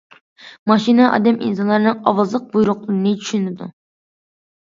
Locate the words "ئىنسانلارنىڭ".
1.47-1.99